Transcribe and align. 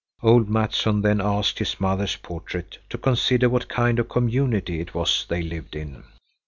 Old 0.23 0.49
Mattsson 0.49 1.03
then 1.03 1.21
asked 1.21 1.59
his 1.59 1.79
mother's 1.79 2.15
portrait 2.15 2.79
to 2.89 2.97
consider 2.97 3.47
what 3.49 3.67
kind 3.69 3.99
of 3.99 4.07
a 4.07 4.09
community 4.09 4.79
it 4.79 4.95
was 4.95 5.27
they 5.29 5.43
lived 5.43 5.75
in. 5.75 6.03